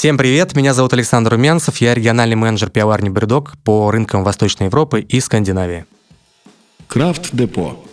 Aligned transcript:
Всем 0.00 0.16
привет, 0.16 0.56
меня 0.56 0.72
зовут 0.72 0.94
Александр 0.94 1.32
Румянцев, 1.32 1.76
я 1.82 1.92
региональный 1.92 2.34
менеджер 2.34 2.70
пивоварни 2.70 3.10
«Бредок» 3.10 3.58
по 3.64 3.90
рынкам 3.90 4.24
Восточной 4.24 4.68
Европы 4.68 5.02
и 5.02 5.20
Скандинавии. 5.20 5.84
Крафт-депо. 6.88 7.84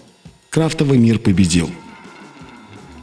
Крафтовый 0.49 0.99
мир 0.99 1.19
победил. 1.19 1.69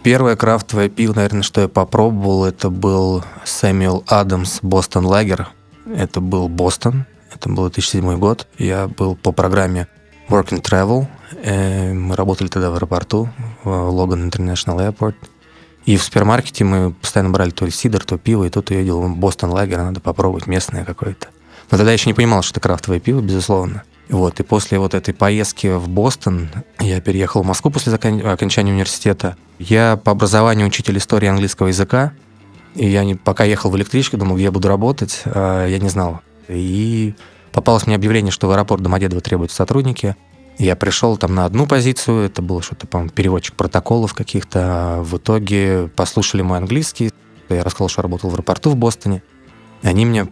Первое 0.03 0.37
крафтовое 0.37 0.88
пиво, 0.88 1.12
наверное, 1.12 1.43
что 1.43 1.61
я 1.61 1.69
попробовал, 1.69 2.46
это 2.46 2.71
был 2.71 3.22
Сэмюэл 3.45 4.04
Адамс 4.06 4.61
Бостон 4.62 5.05
Лагер. 5.05 5.51
Это 5.85 6.23
был 6.23 6.49
Бостон, 6.49 7.05
это 7.31 7.51
был 7.51 7.65
2007 7.65 8.19
год. 8.19 8.47
Я 8.57 8.89
был 8.89 9.17
по 9.17 9.33
программе 9.33 9.87
Work 10.31 10.49
and 10.49 10.63
Travel. 10.63 11.07
Э, 11.43 11.93
мы 11.93 12.17
работали 12.17 12.49
тогда 12.49 12.71
в 12.71 12.77
аэропорту, 12.77 13.29
в 13.65 13.69
Logan 13.69 14.31
International 14.31 14.79
Airport. 14.79 15.17
И 15.87 15.96
в 15.96 16.02
супермаркете 16.02 16.64
мы 16.64 16.92
постоянно 16.92 17.30
брали 17.30 17.51
то 17.51 17.69
сидр, 17.70 18.02
то 18.05 18.16
пиво, 18.16 18.45
и 18.45 18.51
тут 18.51 18.70
я 18.70 18.78
видел 18.78 19.06
Бостон 19.09 19.51
Лагер, 19.51 19.78
надо 19.78 20.01
попробовать 20.01 20.46
местное 20.46 20.84
какое-то. 20.84 21.29
Но 21.70 21.77
тогда 21.77 21.91
я 21.91 21.95
еще 21.95 22.09
не 22.09 22.15
понимал, 22.15 22.42
что 22.42 22.52
это 22.52 22.61
крафтовое 22.61 23.01
пиво, 23.01 23.20
безусловно. 23.20 23.83
Вот, 24.09 24.39
и 24.41 24.42
после 24.42 24.78
вот 24.78 24.95
этой 24.95 25.15
поездки 25.15 25.66
в 25.77 25.89
Бостон 25.89 26.51
я 26.78 27.01
переехал 27.01 27.42
в 27.42 27.47
Москву 27.47 27.70
после 27.70 27.91
закон... 27.91 28.25
окончания 28.27 28.73
университета. 28.73 29.37
Я 29.59 29.97
по 29.97 30.12
образованию 30.12 30.66
учитель 30.66 30.98
истории 30.98 31.28
английского 31.28 31.69
языка, 31.69 32.12
и 32.75 32.89
я 32.89 33.05
не... 33.05 33.14
пока 33.14 33.45
ехал 33.45 33.70
в 33.70 33.77
электричке, 33.77 34.16
думал, 34.16 34.37
где 34.37 34.45
я 34.45 34.53
буду 34.53 34.69
работать, 34.69 35.23
а 35.27 35.66
я 35.66 35.78
не 35.78 35.89
знал. 35.89 36.20
И 36.48 37.14
попалось 37.53 37.87
мне 37.87 37.97
объявление, 37.97 38.30
что 38.30 38.48
в 38.48 38.51
аэропорт 38.51 38.83
Домодедово 38.83 39.23
требуются 39.23 39.56
сотрудники. 39.56 40.16
Я 40.59 40.77
пришел 40.77 41.17
там 41.17 41.35
на 41.35 41.45
одну 41.45 41.67
позицию, 41.67 42.27
это 42.27 42.41
было 42.41 42.62
что-то, 42.62 42.87
по-моему, 42.87 43.11
переводчик 43.11 43.55
протоколов 43.55 44.15
каких-то. 44.15 45.01
В 45.03 45.17
итоге 45.17 45.89
послушали 45.97 46.43
мой 46.43 46.59
английский. 46.59 47.11
Я 47.49 47.65
рассказал, 47.65 47.89
что 47.89 48.03
работал 48.03 48.31
в 48.31 48.35
аэропорту 48.35 48.71
в 48.71 48.77
Бостоне. 48.77 49.23
Они 49.83 50.07
мне 50.07 50.25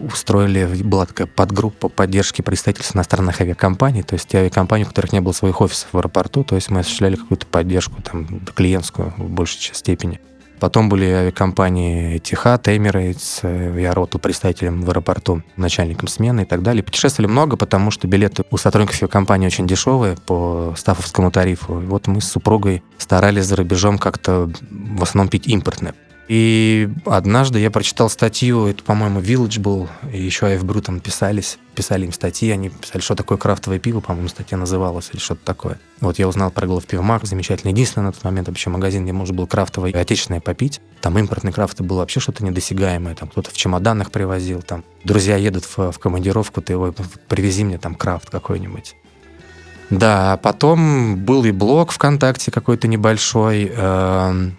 устроили, 0.00 0.66
была 0.82 1.06
такая 1.06 1.26
подгруппа 1.26 1.88
поддержки 1.88 2.42
представительств 2.42 2.94
иностранных 2.94 3.40
авиакомпаний, 3.40 4.02
то 4.02 4.14
есть 4.14 4.28
те 4.28 4.38
авиакомпании, 4.38 4.84
у 4.84 4.88
которых 4.88 5.12
не 5.12 5.20
было 5.20 5.32
своих 5.32 5.62
офисов 5.62 5.88
в 5.92 5.96
аэропорту, 5.96 6.44
то 6.44 6.56
есть 6.56 6.68
мы 6.68 6.80
осуществляли 6.80 7.16
какую-то 7.16 7.46
поддержку 7.46 8.02
там 8.02 8.40
клиентскую 8.54 9.14
в 9.16 9.30
большей 9.30 9.74
степени. 9.74 10.20
Потом 10.62 10.88
были 10.88 11.06
авиакомпании 11.06 12.20
Etihad, 12.20 12.62
Emirates, 12.62 13.80
я 13.80 13.92
работал 13.92 14.20
представителем 14.20 14.82
в 14.82 14.90
аэропорту, 14.90 15.42
начальником 15.56 16.06
смены 16.06 16.42
и 16.42 16.44
так 16.44 16.62
далее. 16.62 16.84
Путешествовали 16.84 17.28
много, 17.28 17.56
потому 17.56 17.90
что 17.90 18.06
билеты 18.06 18.44
у 18.48 18.56
сотрудников 18.56 19.02
авиакомпании 19.02 19.48
очень 19.48 19.66
дешевые 19.66 20.14
по 20.24 20.72
стафовскому 20.76 21.32
тарифу. 21.32 21.80
И 21.80 21.86
вот 21.86 22.06
мы 22.06 22.20
с 22.20 22.28
супругой 22.28 22.84
старались 22.96 23.46
за 23.46 23.56
рубежом 23.56 23.98
как-то 23.98 24.52
в 24.70 25.02
основном 25.02 25.30
пить 25.30 25.48
импортное. 25.48 25.94
И 26.32 26.88
однажды 27.04 27.58
я 27.58 27.70
прочитал 27.70 28.08
статью, 28.08 28.64
это, 28.64 28.82
по-моему, 28.82 29.20
Village 29.20 29.60
был, 29.60 29.90
и 30.10 30.18
еще 30.18 30.46
AFBRU 30.46 30.80
там 30.80 30.98
писались, 30.98 31.58
писали 31.74 32.06
им 32.06 32.12
статьи, 32.14 32.50
они 32.50 32.70
писали, 32.70 33.02
что 33.02 33.14
такое 33.14 33.36
крафтовое 33.36 33.78
пиво, 33.78 34.00
по-моему, 34.00 34.28
статья 34.28 34.56
называлась, 34.56 35.10
или 35.12 35.20
что-то 35.20 35.44
такое. 35.44 35.78
Вот 36.00 36.18
я 36.18 36.26
узнал 36.26 36.50
про 36.50 36.66
Глав 36.66 36.86
Пивмак, 36.86 37.26
замечательный, 37.26 37.72
единственный 37.72 38.04
на 38.04 38.12
тот 38.12 38.24
момент 38.24 38.48
вообще 38.48 38.70
магазин, 38.70 39.02
где 39.02 39.12
можно 39.12 39.34
было 39.34 39.44
крафтовое 39.44 39.90
и 39.90 39.94
отечественное 39.94 40.40
попить. 40.40 40.80
Там 41.02 41.18
импортный 41.18 41.52
крафт 41.52 41.82
был 41.82 41.96
вообще 41.96 42.18
что-то 42.18 42.42
недосягаемое, 42.46 43.14
там 43.14 43.28
кто-то 43.28 43.50
в 43.50 43.54
чемоданах 43.54 44.10
привозил, 44.10 44.62
там 44.62 44.84
друзья 45.04 45.36
едут 45.36 45.66
в, 45.66 45.92
в 45.92 45.98
командировку, 45.98 46.62
ты 46.62 46.72
его 46.72 46.94
привези 47.28 47.62
мне 47.62 47.76
там 47.76 47.94
крафт 47.94 48.30
какой-нибудь. 48.30 48.96
Да, 49.90 50.32
а 50.32 50.36
потом 50.38 51.16
был 51.18 51.44
и 51.44 51.50
блог 51.50 51.92
ВКонтакте 51.92 52.50
какой-то 52.50 52.88
небольшой, 52.88 53.70
э 53.70 54.50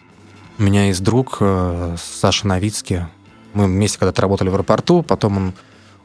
у 0.63 0.65
меня 0.65 0.87
есть 0.87 1.03
друг 1.03 1.39
э, 1.41 1.97
Саша 1.99 2.47
Новицкий. 2.47 3.01
Мы 3.53 3.65
вместе 3.65 3.99
когда-то 3.99 4.21
работали 4.21 4.47
в 4.47 4.53
аэропорту, 4.53 5.03
потом 5.03 5.37
он 5.37 5.53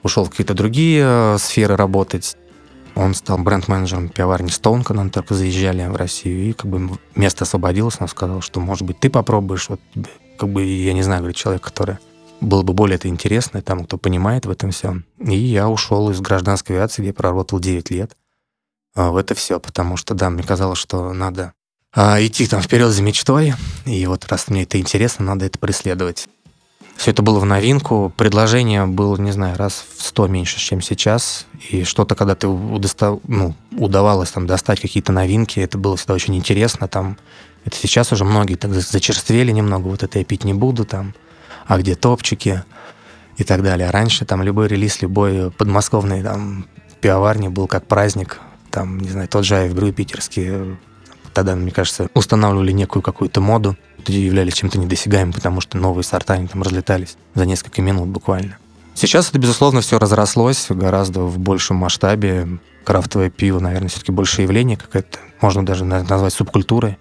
ушел 0.03 0.25
в 0.25 0.31
какие-то 0.31 0.53
другие 0.53 1.05
э, 1.07 1.39
сферы 1.39 1.77
работать. 1.77 2.37
Он 2.97 3.15
стал 3.15 3.39
бренд-менеджером 3.39 4.09
пивоварни 4.09 4.49
Stone, 4.49 4.83
когда 4.83 5.05
мы 5.05 5.11
только 5.11 5.35
заезжали 5.35 5.87
в 5.87 5.95
Россию, 5.95 6.51
и 6.51 6.53
как 6.55 6.69
бы 6.69 6.99
место 7.15 7.45
освободилось, 7.45 7.99
он 8.01 8.09
сказал, 8.09 8.41
что, 8.41 8.59
может 8.59 8.85
быть, 8.85 8.99
ты 8.99 9.11
попробуешь, 9.11 9.69
вот, 9.69 9.81
как 10.37 10.49
бы, 10.49 10.65
я 10.65 10.93
не 10.93 11.03
знаю, 11.03 11.21
говорит, 11.21 11.37
человек, 11.37 11.63
который 11.63 11.99
было 12.41 12.65
бы 12.65 12.73
более 12.73 12.97
это 12.97 13.07
интересно, 13.07 13.63
там, 13.63 13.85
кто 13.85 13.97
понимает 13.97 14.45
в 14.45 14.51
этом 14.51 14.73
всем. 14.73 15.05
И 15.21 15.37
я 15.37 15.69
ушел 15.69 16.11
из 16.11 16.21
гражданской 16.21 16.75
авиации, 16.75 17.03
где 17.03 17.13
проработал 17.13 17.61
9 17.61 17.91
лет 17.91 18.17
а, 18.97 19.13
в 19.13 19.17
это 19.19 19.37
все, 19.37 19.61
потому 19.61 19.97
что, 19.97 20.15
да, 20.15 20.31
мне 20.31 20.43
казалось, 20.43 20.81
что 20.81 21.13
надо 21.13 21.53
а, 21.93 22.25
идти 22.25 22.47
там 22.47 22.61
вперед 22.63 22.91
за 22.91 23.03
мечтой. 23.03 23.55
И 23.87 24.07
вот 24.07 24.27
раз 24.29 24.49
мне 24.49 24.63
это 24.63 24.79
интересно, 24.79 25.25
надо 25.25 25.47
это 25.47 25.59
преследовать. 25.59 26.29
Все 26.97 27.13
это 27.13 27.23
было 27.23 27.39
в 27.39 27.45
новинку. 27.45 28.13
Предложение 28.17 28.85
было, 28.87 29.17
не 29.17 29.31
знаю, 29.31 29.57
раз 29.57 29.85
в 29.97 30.03
сто 30.03 30.27
меньше, 30.27 30.59
чем 30.59 30.83
сейчас. 30.83 31.47
И 31.71 31.85
что-то, 31.85 32.17
когда 32.17 32.35
ты 32.35 32.49
удостав... 32.49 33.21
ну, 33.29 33.55
удавалось 33.71 34.33
там 34.33 34.49
достать 34.49 34.81
какие-то 34.81 35.13
новинки, 35.13 35.61
это 35.61 35.79
было 35.79 35.97
всегда 35.97 36.15
очень 36.15 36.35
интересно. 36.35 36.89
Там 36.89 37.17
это 37.65 37.77
сейчас 37.77 38.13
уже 38.13 38.25
многие 38.25 38.57
так 38.57 38.73
зачерствели 38.75 39.53
немного, 39.53 39.89
вот 39.89 40.03
это 40.03 40.19
я 40.19 40.25
пить 40.25 40.45
не 40.45 40.55
буду, 40.55 40.85
там, 40.85 41.15
а 41.67 41.79
где 41.79 41.95
топчики 41.95 42.65
и 43.37 43.45
так 43.45 43.63
далее. 43.63 43.89
А 43.89 43.93
раньше 43.93 44.25
там 44.25 44.43
любой 44.43 44.69
релиз, 44.69 45.01
любой 45.01 45.51
подмосковный 45.51 46.23
там 46.23 46.67
пивоварни 47.01 47.49
был 47.49 47.69
как 47.69 47.87
праздник. 47.87 48.41
Там, 48.71 48.99
не 48.99 49.11
знаю, 49.11 49.29
тот 49.29 49.45
же 49.45 49.57
Айвбрю 49.57 49.93
питерский, 49.93 50.77
тогда, 51.45 51.57
мне 51.57 51.71
кажется, 51.71 52.09
устанавливали 52.15 52.73
некую 52.73 53.03
какую-то 53.03 53.41
моду, 53.41 53.77
являлись 54.07 54.55
чем-то 54.55 54.79
недосягаемым, 54.79 55.33
потому 55.33 55.61
что 55.61 55.77
новые 55.79 56.05
сорта, 56.05 56.35
они 56.35 56.49
там 56.49 56.63
разлетались 56.63 57.17
за 57.35 57.47
несколько 57.47 57.83
минут 57.83 58.09
буквально. 58.09 58.59
Сейчас 58.95 59.29
это, 59.29 59.39
безусловно, 59.39 59.81
все 59.81 59.99
разрослось 59.99 60.67
гораздо 60.69 61.21
в 61.21 61.39
большем 61.39 61.77
масштабе. 61.77 62.59
Крафтовое 62.85 63.31
пиво, 63.31 63.61
наверное, 63.61 63.89
все-таки 63.89 64.13
больше 64.13 64.43
явление 64.43 64.77
какое-то, 64.77 65.19
можно 65.41 65.65
даже 65.65 65.85
назвать 65.85 66.33
субкультурой. 66.33 66.99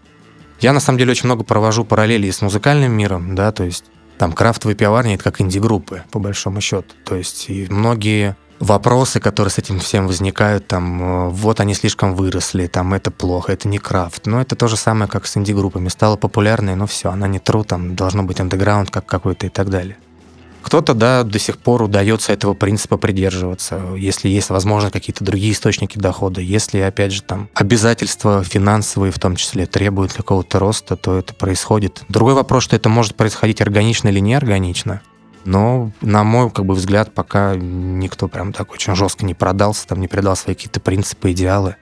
Я, 0.59 0.73
на 0.73 0.79
самом 0.79 0.99
деле, 0.99 1.11
очень 1.11 1.25
много 1.25 1.43
провожу 1.43 1.85
параллели 1.85 2.29
с 2.29 2.41
музыкальным 2.41 2.91
миром, 2.91 3.35
да, 3.35 3.51
то 3.51 3.63
есть 3.63 3.85
там 4.17 4.33
крафтовые 4.33 4.75
пивоварни— 4.75 5.13
это 5.15 5.23
как 5.23 5.41
инди-группы, 5.41 6.03
по 6.11 6.19
большому 6.19 6.61
счету. 6.61 6.93
То 7.05 7.15
есть 7.15 7.49
и 7.49 7.67
многие 7.69 8.35
вопросы, 8.59 9.19
которые 9.19 9.51
с 9.51 9.57
этим 9.57 9.79
всем 9.79 10.07
возникают, 10.07 10.67
там, 10.67 11.01
э, 11.01 11.29
вот 11.29 11.59
они 11.59 11.73
слишком 11.73 12.15
выросли, 12.15 12.67
там, 12.67 12.93
это 12.93 13.11
плохо, 13.11 13.53
это 13.53 13.67
не 13.67 13.77
крафт. 13.77 14.25
Но 14.25 14.41
это 14.41 14.55
то 14.55 14.67
же 14.67 14.77
самое, 14.77 15.09
как 15.09 15.27
с 15.27 15.37
инди-группами. 15.37 15.89
Стало 15.89 16.15
популярной, 16.15 16.75
но 16.75 16.87
все, 16.87 17.09
она 17.09 17.27
не 17.27 17.39
тру, 17.39 17.63
там, 17.63 17.95
должно 17.95 18.23
быть 18.23 18.39
андеграунд 18.39 18.89
как 18.89 19.05
какой-то 19.05 19.47
и 19.47 19.49
так 19.49 19.69
далее. 19.69 19.97
Кто-то, 20.67 20.93
да, 20.93 21.23
до 21.23 21.39
сих 21.39 21.59
пор 21.59 21.83
удается 21.83 22.33
этого 22.33 22.53
принципа 22.53 22.97
придерживаться, 22.97 23.79
если 23.95 24.27
есть, 24.27 24.49
возможно, 24.49 24.91
какие-то 24.91 25.23
другие 25.23 25.53
источники 25.53 25.97
дохода. 25.97 26.41
Если, 26.41 26.79
опять 26.79 27.13
же, 27.13 27.21
там, 27.21 27.47
обязательства 27.53 28.43
финансовые 28.43 29.13
в 29.13 29.19
том 29.19 29.37
числе 29.37 29.65
требуют 29.65 30.11
какого-то 30.11 30.59
роста, 30.59 30.97
то 30.97 31.17
это 31.17 31.33
происходит. 31.33 32.03
Другой 32.09 32.33
вопрос, 32.33 32.65
что 32.65 32.75
это 32.75 32.89
может 32.89 33.15
происходить 33.15 33.61
органично 33.61 34.09
или 34.09 34.19
неорганично. 34.19 35.01
Но, 35.47 35.91
на 36.01 36.25
мой 36.25 36.51
как 36.51 36.65
бы, 36.65 36.73
взгляд, 36.73 37.13
пока 37.13 37.55
никто 37.55 38.27
прям 38.27 38.51
так 38.51 38.73
очень 38.73 38.95
жестко 38.95 39.25
не 39.25 39.33
продался, 39.33 39.87
там 39.87 40.01
не 40.01 40.09
передал 40.09 40.35
свои 40.35 40.53
какие-то 40.53 40.81
принципы, 40.81 41.31
идеалы. 41.31 41.77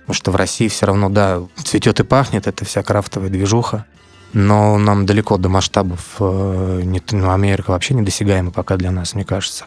Потому 0.00 0.14
что 0.14 0.30
в 0.32 0.36
России 0.36 0.66
все 0.66 0.86
равно, 0.86 1.08
да, 1.10 1.40
цветет 1.62 2.00
и 2.00 2.02
пахнет, 2.02 2.48
это 2.48 2.64
вся 2.64 2.82
крафтовая 2.82 3.28
движуха. 3.28 3.86
Но 4.32 4.78
нам 4.78 5.06
далеко 5.06 5.36
до 5.36 5.48
масштабов, 5.48 6.16
э, 6.18 6.82
ну, 7.12 7.30
Америка 7.30 7.70
вообще 7.70 7.94
недосягаема 7.94 8.50
пока 8.50 8.76
для 8.76 8.90
нас, 8.90 9.14
мне 9.14 9.24
кажется. 9.24 9.66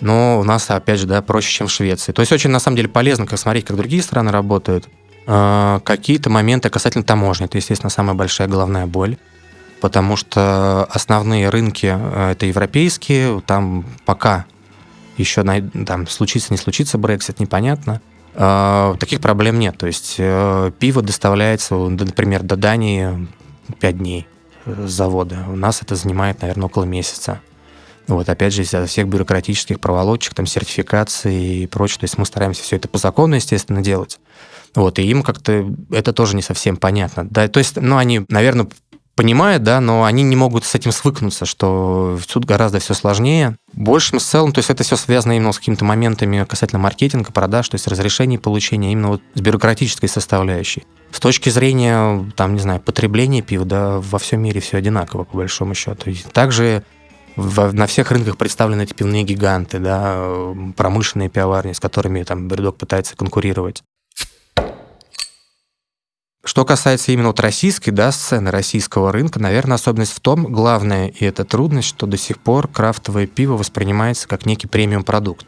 Но 0.00 0.40
у 0.40 0.42
нас, 0.42 0.68
опять 0.68 0.98
же, 0.98 1.06
да, 1.06 1.22
проще, 1.22 1.52
чем 1.52 1.68
в 1.68 1.70
Швеции. 1.70 2.10
То 2.10 2.18
есть 2.18 2.32
очень, 2.32 2.50
на 2.50 2.58
самом 2.58 2.78
деле, 2.78 2.88
полезно 2.88 3.26
как 3.26 3.38
смотреть, 3.38 3.64
как 3.64 3.76
другие 3.76 4.02
страны 4.02 4.32
работают. 4.32 4.88
Э, 5.28 5.78
какие-то 5.84 6.30
моменты 6.30 6.68
касательно 6.68 7.04
таможни. 7.04 7.46
Это, 7.46 7.58
естественно, 7.58 7.90
самая 7.90 8.16
большая 8.16 8.48
головная 8.48 8.86
боль 8.88 9.18
потому 9.82 10.14
что 10.14 10.84
основные 10.90 11.48
рынки 11.48 11.92
э, 11.92 12.30
это 12.30 12.46
европейские, 12.46 13.40
там 13.40 13.84
пока 14.04 14.46
еще 15.18 15.42
там 15.42 16.06
случится, 16.06 16.52
не 16.52 16.56
случится 16.56 16.98
Брексит, 16.98 17.40
непонятно. 17.40 18.00
Э, 18.34 18.94
таких 19.00 19.20
проблем 19.20 19.58
нет. 19.58 19.76
То 19.76 19.88
есть 19.88 20.14
э, 20.18 20.70
пиво 20.78 21.02
доставляется, 21.02 21.74
например, 21.74 22.44
до 22.44 22.54
Дании 22.54 23.26
5 23.80 23.98
дней 23.98 24.28
с 24.66 24.90
завода. 24.90 25.44
У 25.48 25.56
нас 25.56 25.82
это 25.82 25.96
занимает, 25.96 26.42
наверное, 26.42 26.66
около 26.66 26.84
месяца. 26.84 27.40
Вот, 28.06 28.28
опять 28.28 28.52
же, 28.52 28.62
из-за 28.62 28.86
всех 28.86 29.08
бюрократических 29.08 29.80
проволочек, 29.80 30.34
там, 30.34 30.46
сертификации 30.46 31.62
и 31.62 31.66
прочее. 31.66 31.98
То 31.98 32.04
есть 32.04 32.18
мы 32.18 32.26
стараемся 32.26 32.62
все 32.62 32.76
это 32.76 32.86
по 32.86 32.98
закону, 32.98 33.34
естественно, 33.34 33.82
делать. 33.82 34.20
Вот, 34.76 34.98
и 35.00 35.02
им 35.02 35.22
как-то 35.22 35.74
это 35.90 36.12
тоже 36.12 36.36
не 36.36 36.42
совсем 36.42 36.76
понятно. 36.76 37.26
Да, 37.28 37.48
то 37.48 37.58
есть, 37.58 37.76
ну, 37.76 37.96
они, 37.96 38.24
наверное, 38.28 38.68
понимают, 39.14 39.62
да, 39.62 39.80
но 39.80 40.04
они 40.04 40.22
не 40.22 40.36
могут 40.36 40.64
с 40.64 40.74
этим 40.74 40.92
свыкнуться, 40.92 41.44
что 41.44 42.18
тут 42.32 42.44
гораздо 42.44 42.78
все 42.78 42.94
сложнее. 42.94 43.56
Больше 43.72 44.18
в 44.18 44.22
целом, 44.22 44.52
то 44.52 44.58
есть 44.58 44.70
это 44.70 44.82
все 44.84 44.96
связано 44.96 45.32
именно 45.32 45.52
с 45.52 45.58
какими-то 45.58 45.84
моментами 45.84 46.44
касательно 46.48 46.78
маркетинга, 46.78 47.32
продаж, 47.32 47.68
то 47.68 47.74
есть 47.74 47.86
разрешений 47.86 48.38
получения, 48.38 48.92
именно 48.92 49.08
вот 49.08 49.22
с 49.34 49.40
бюрократической 49.40 50.08
составляющей. 50.08 50.84
С 51.10 51.20
точки 51.20 51.50
зрения, 51.50 52.24
там, 52.36 52.54
не 52.54 52.60
знаю, 52.60 52.80
потребления 52.80 53.42
пива, 53.42 53.64
да, 53.64 53.98
во 53.98 54.18
всем 54.18 54.42
мире 54.42 54.60
все 54.60 54.78
одинаково, 54.78 55.24
по 55.24 55.36
большому 55.36 55.74
счету. 55.74 56.10
И 56.10 56.16
также 56.32 56.82
на 57.36 57.86
всех 57.86 58.10
рынках 58.10 58.36
представлены 58.36 58.82
эти 58.82 58.92
пивные 58.92 59.22
гиганты, 59.22 59.78
да, 59.78 60.22
промышленные 60.76 61.28
пивоварни, 61.28 61.72
с 61.72 61.80
которыми 61.80 62.22
там 62.22 62.48
Бредок 62.48 62.76
пытается 62.76 63.16
конкурировать. 63.16 63.82
Что 66.52 66.66
касается 66.66 67.12
именно 67.12 67.28
вот 67.28 67.40
российской 67.40 67.92
да, 67.92 68.12
сцены, 68.12 68.50
российского 68.50 69.10
рынка, 69.10 69.40
наверное, 69.40 69.76
особенность 69.76 70.12
в 70.12 70.20
том, 70.20 70.52
главное, 70.52 71.08
и 71.08 71.24
это 71.24 71.46
трудность, 71.46 71.88
что 71.88 72.06
до 72.06 72.18
сих 72.18 72.38
пор 72.38 72.68
крафтовое 72.68 73.26
пиво 73.26 73.54
воспринимается 73.54 74.28
как 74.28 74.44
некий 74.44 74.66
премиум-продукт. 74.66 75.46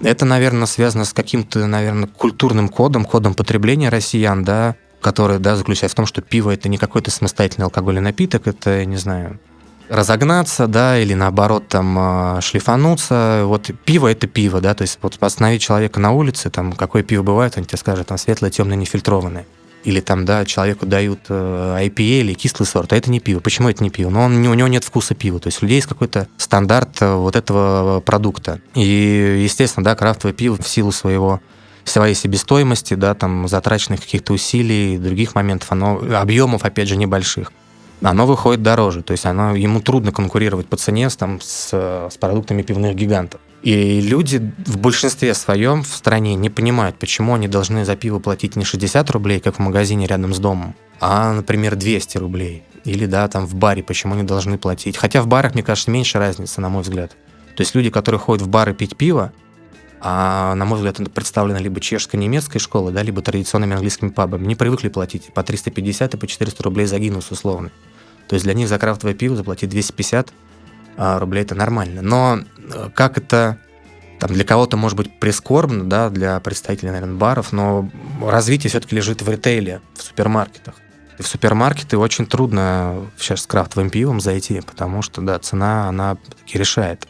Это, 0.00 0.24
наверное, 0.24 0.64
связано 0.64 1.04
с 1.04 1.12
каким-то, 1.12 1.66
наверное, 1.66 2.08
культурным 2.08 2.70
кодом, 2.70 3.04
кодом 3.04 3.34
потребления 3.34 3.90
россиян, 3.90 4.42
да, 4.42 4.76
который, 5.02 5.38
да, 5.38 5.54
заключается 5.54 5.92
в 5.92 5.96
том, 5.96 6.06
что 6.06 6.22
пиво 6.22 6.50
это 6.50 6.70
не 6.70 6.78
какой-то 6.78 7.10
самостоятельный 7.10 7.66
алкогольный 7.66 8.00
напиток, 8.00 8.46
это, 8.46 8.86
не 8.86 8.96
знаю, 8.96 9.38
разогнаться, 9.90 10.66
да, 10.66 10.98
или 10.98 11.12
наоборот 11.12 11.68
там 11.68 11.94
а, 11.98 12.40
шлифануться. 12.40 13.42
Вот 13.44 13.70
пиво 13.84 14.10
это 14.10 14.26
пиво, 14.26 14.62
да, 14.62 14.74
то 14.74 14.80
есть 14.80 14.98
вот 15.02 15.18
остановить 15.20 15.60
человека 15.60 16.00
на 16.00 16.12
улице, 16.12 16.48
там 16.48 16.72
какое 16.72 17.02
пиво 17.02 17.22
бывает, 17.22 17.58
он 17.58 17.66
тебе 17.66 17.76
скажет, 17.76 18.06
там 18.06 18.16
светлое, 18.16 18.50
темное, 18.50 18.78
нефильтрованное 18.78 19.44
или 19.86 20.00
там, 20.00 20.24
да, 20.24 20.44
человеку 20.44 20.84
дают 20.84 21.20
э, 21.28 21.78
IPA 21.86 22.20
или 22.20 22.34
кислый 22.34 22.66
сорт, 22.66 22.92
а 22.92 22.96
это 22.96 23.08
не 23.08 23.20
пиво. 23.20 23.38
Почему 23.38 23.68
это 23.68 23.84
не 23.84 23.90
пиво? 23.90 24.10
Но 24.10 24.22
он, 24.22 24.34
у 24.44 24.54
него 24.54 24.66
нет 24.66 24.82
вкуса 24.82 25.14
пива. 25.14 25.38
То 25.38 25.46
есть 25.46 25.62
у 25.62 25.64
людей 25.64 25.76
есть 25.76 25.86
какой-то 25.86 26.26
стандарт 26.38 27.00
э, 27.00 27.14
вот 27.14 27.36
этого 27.36 28.00
продукта. 28.00 28.60
И, 28.74 29.40
естественно, 29.44 29.84
да, 29.84 29.94
крафтовое 29.94 30.34
пиво 30.34 30.56
в 30.60 30.66
силу 30.66 30.90
своего 30.90 31.40
своей 31.84 32.16
себестоимости, 32.16 32.94
да, 32.94 33.14
там, 33.14 33.46
затраченных 33.46 34.00
каких-то 34.00 34.32
усилий, 34.32 34.98
других 34.98 35.36
моментов, 35.36 35.70
оно, 35.70 36.02
объемов, 36.20 36.64
опять 36.64 36.88
же, 36.88 36.96
небольших, 36.96 37.52
оно 38.02 38.26
выходит 38.26 38.62
дороже. 38.62 39.04
То 39.04 39.12
есть 39.12 39.24
оно, 39.24 39.54
ему 39.54 39.80
трудно 39.80 40.10
конкурировать 40.10 40.66
по 40.66 40.76
цене 40.76 41.08
с, 41.08 41.16
там, 41.16 41.40
с, 41.40 41.70
с 42.10 42.16
продуктами 42.18 42.62
пивных 42.62 42.96
гигантов. 42.96 43.40
И 43.66 44.00
люди 44.00 44.52
в 44.64 44.78
большинстве 44.78 45.34
своем 45.34 45.82
в 45.82 45.88
стране 45.88 46.36
не 46.36 46.50
понимают, 46.50 47.00
почему 47.00 47.34
они 47.34 47.48
должны 47.48 47.84
за 47.84 47.96
пиво 47.96 48.20
платить 48.20 48.54
не 48.54 48.64
60 48.64 49.10
рублей, 49.10 49.40
как 49.40 49.56
в 49.56 49.58
магазине 49.58 50.06
рядом 50.06 50.32
с 50.32 50.38
домом, 50.38 50.76
а, 51.00 51.32
например, 51.32 51.74
200 51.74 52.18
рублей. 52.18 52.62
Или, 52.84 53.06
да, 53.06 53.26
там 53.26 53.44
в 53.44 53.56
баре, 53.56 53.82
почему 53.82 54.14
они 54.14 54.22
должны 54.22 54.56
платить. 54.56 54.96
Хотя 54.96 55.20
в 55.20 55.26
барах, 55.26 55.54
мне 55.54 55.64
кажется, 55.64 55.90
меньше 55.90 56.20
разницы, 56.20 56.60
на 56.60 56.68
мой 56.68 56.82
взгляд. 56.82 57.16
То 57.56 57.62
есть 57.62 57.74
люди, 57.74 57.90
которые 57.90 58.20
ходят 58.20 58.46
в 58.46 58.48
бары 58.48 58.72
пить 58.72 58.96
пиво, 58.96 59.32
а, 60.00 60.54
на 60.54 60.64
мой 60.64 60.76
взгляд, 60.76 61.00
это 61.00 61.10
представлено 61.10 61.58
либо 61.58 61.80
чешско-немецкой 61.80 62.60
школой, 62.60 62.92
да, 62.92 63.02
либо 63.02 63.20
традиционными 63.20 63.74
английскими 63.74 64.10
пабами, 64.10 64.46
не 64.46 64.54
привыкли 64.54 64.90
платить 64.90 65.34
по 65.34 65.42
350 65.42 66.14
и 66.14 66.16
по 66.16 66.28
400 66.28 66.62
рублей 66.62 66.86
за 66.86 67.00
Гиннес 67.00 67.32
условно. 67.32 67.72
То 68.28 68.34
есть 68.34 68.44
для 68.44 68.54
них 68.54 68.68
за 68.68 68.78
крафтовое 68.78 69.16
пиво 69.16 69.34
заплатить 69.34 69.70
250 69.70 70.28
а, 70.28 70.32
рублей 70.96 71.42
это 71.42 71.54
нормально. 71.54 72.02
Но 72.02 72.40
э, 72.72 72.90
как 72.94 73.18
это 73.18 73.58
там 74.18 74.32
для 74.32 74.44
кого-то 74.44 74.76
может 74.76 74.96
быть 74.96 75.18
прискорбно, 75.18 75.84
да, 75.84 76.08
для 76.08 76.40
представителей, 76.40 76.90
наверное, 76.90 77.16
баров, 77.16 77.52
но 77.52 77.88
развитие 78.22 78.70
все-таки 78.70 78.96
лежит 78.96 79.22
в 79.22 79.28
ритейле, 79.28 79.80
в 79.94 80.02
супермаркетах. 80.02 80.74
И 81.18 81.22
в 81.22 81.26
супермаркеты 81.26 81.98
очень 81.98 82.26
трудно 82.26 83.10
сейчас 83.18 83.42
с 83.42 83.46
крафтовым 83.46 83.90
пивом 83.90 84.20
зайти, 84.20 84.60
потому 84.60 85.02
что, 85.02 85.20
да, 85.20 85.38
цена, 85.38 85.88
она 85.88 86.16
таки 86.16 86.58
решает. 86.58 87.06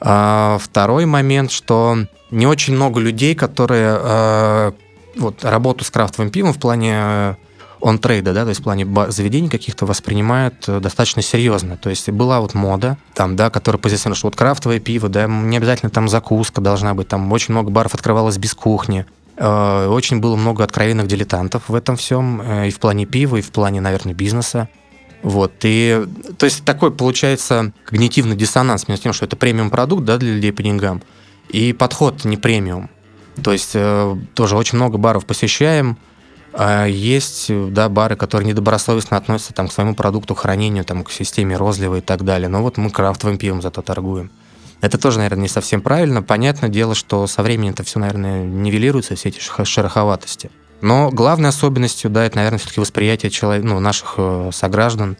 А 0.00 0.58
второй 0.60 1.04
момент, 1.04 1.50
что 1.50 1.98
не 2.30 2.46
очень 2.46 2.74
много 2.74 3.00
людей, 3.00 3.34
которые 3.34 3.98
э, 4.00 4.72
вот, 5.16 5.44
работу 5.44 5.84
с 5.84 5.90
крафтовым 5.90 6.30
пивом 6.30 6.52
в 6.52 6.58
плане 6.58 7.36
он 7.80 7.98
трейда, 7.98 8.32
да, 8.32 8.42
то 8.42 8.50
есть 8.50 8.60
в 8.60 8.64
плане 8.64 8.86
заведений 9.08 9.48
каких-то 9.48 9.86
воспринимают 9.86 10.68
э, 10.68 10.80
достаточно 10.80 11.22
серьезно. 11.22 11.76
То 11.76 11.90
есть 11.90 12.08
была 12.10 12.40
вот 12.40 12.54
мода, 12.54 12.98
там, 13.14 13.36
да, 13.36 13.50
которая 13.50 13.80
позиционирует, 13.80 14.18
что 14.18 14.26
вот 14.28 14.36
крафтовое 14.36 14.80
пиво, 14.80 15.08
да, 15.08 15.26
не 15.26 15.56
обязательно 15.56 15.90
там 15.90 16.08
закуска 16.08 16.60
должна 16.60 16.94
быть, 16.94 17.08
там 17.08 17.30
очень 17.32 17.52
много 17.52 17.70
баров 17.70 17.94
открывалось 17.94 18.38
без 18.38 18.54
кухни. 18.54 19.06
Э, 19.36 19.86
очень 19.88 20.20
было 20.20 20.36
много 20.36 20.64
откровенных 20.64 21.06
дилетантов 21.06 21.68
в 21.68 21.74
этом 21.74 21.96
всем, 21.96 22.40
э, 22.42 22.68
и 22.68 22.70
в 22.70 22.78
плане 22.78 23.06
пива, 23.06 23.36
и 23.36 23.40
в 23.42 23.50
плане, 23.50 23.80
наверное, 23.80 24.14
бизнеса. 24.14 24.68
Вот, 25.22 25.52
и, 25.64 26.06
то 26.38 26.44
есть 26.44 26.64
такой 26.64 26.90
получается 26.90 27.72
когнитивный 27.84 28.36
диссонанс 28.36 28.88
между 28.88 29.04
тем, 29.04 29.12
что 29.12 29.26
это 29.26 29.36
премиум-продукт, 29.36 30.04
да, 30.04 30.16
для 30.16 30.32
людей 30.32 30.52
по 30.52 30.62
деньгам, 30.62 31.02
и 31.50 31.74
подход 31.74 32.24
не 32.24 32.38
премиум. 32.38 32.88
То 33.42 33.52
есть 33.52 33.76
тоже 34.34 34.56
очень 34.56 34.76
много 34.76 34.96
баров 34.96 35.26
посещаем, 35.26 35.98
есть 36.58 37.50
да, 37.72 37.88
бары, 37.88 38.16
которые 38.16 38.48
недобросовестно 38.48 39.16
относятся 39.16 39.52
там, 39.52 39.68
к 39.68 39.72
своему 39.72 39.94
продукту 39.94 40.34
хранению, 40.34 40.84
там, 40.84 41.04
к 41.04 41.12
системе 41.12 41.56
розлива 41.56 41.96
и 41.96 42.00
так 42.00 42.24
далее. 42.24 42.48
Но 42.48 42.62
вот 42.62 42.76
мы 42.76 42.90
крафтовым 42.90 43.38
пивом 43.38 43.62
зато 43.62 43.82
торгуем. 43.82 44.30
Это 44.80 44.98
тоже, 44.98 45.18
наверное, 45.18 45.42
не 45.42 45.48
совсем 45.48 45.82
правильно. 45.82 46.22
Понятное 46.22 46.70
дело, 46.70 46.94
что 46.94 47.26
со 47.26 47.42
временем 47.42 47.72
это 47.72 47.84
все, 47.84 47.98
наверное, 47.98 48.44
нивелируется, 48.44 49.14
все 49.14 49.28
эти 49.28 49.40
шероховатости. 49.40 50.50
Но 50.80 51.10
главной 51.10 51.50
особенностью, 51.50 52.10
да, 52.10 52.24
это, 52.24 52.36
наверное, 52.36 52.58
все-таки 52.58 52.80
восприятие 52.80 53.30
человек, 53.30 53.64
ну, 53.64 53.78
наших 53.80 54.14
э, 54.16 54.50
сограждан 54.52 55.18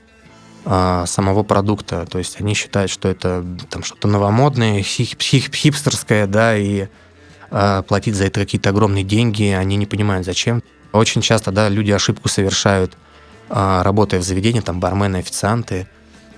э, 0.65 1.05
самого 1.07 1.43
продукта. 1.43 2.07
То 2.11 2.19
есть 2.19 2.41
они 2.41 2.55
считают, 2.55 2.91
что 2.91 3.09
это 3.09 3.45
там 3.69 3.83
что-то 3.83 4.09
новомодное, 4.09 4.83
хип 4.83 5.21
хип 5.21 5.55
хипстерское, 5.55 6.27
да, 6.27 6.57
и 6.57 6.87
э, 7.51 7.83
платить 7.87 8.15
за 8.15 8.25
это 8.25 8.41
какие-то 8.41 8.71
огромные 8.71 9.05
деньги, 9.05 9.45
они 9.45 9.77
не 9.77 9.87
понимают, 9.87 10.25
зачем. 10.25 10.63
Очень 10.93 11.23
часто, 11.23 11.53
да, 11.53 11.69
люди 11.69 11.91
ошибку 11.93 12.29
совершают, 12.29 12.97
а, 13.49 13.83
работая 13.83 14.21
в 14.21 14.25
заведении, 14.25 14.61
там, 14.61 14.81
бармены, 14.81 15.19
официанты, 15.19 15.87